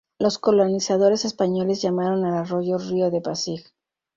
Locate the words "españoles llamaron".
1.25-2.25